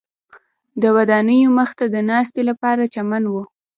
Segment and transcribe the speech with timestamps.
[0.81, 3.33] د ودانیو مخ ته د ناستې لپاره چمن و.